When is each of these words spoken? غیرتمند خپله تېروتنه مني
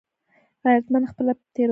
غیرتمند 0.63 1.09
خپله 1.11 1.33
تېروتنه 1.55 1.65
مني 1.65 1.69